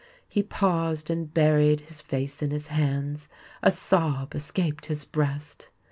He 0.27 0.41
paused, 0.41 1.11
and 1.11 1.31
buried 1.31 1.81
his 1.81 2.01
face 2.01 2.41
in 2.41 2.49
his 2.49 2.69
hands. 2.69 3.29
A 3.61 3.69
sob 3.69 4.33
escaped 4.33 4.87
his 4.87 5.05
breast. 5.05 5.69